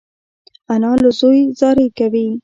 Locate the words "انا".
0.73-0.91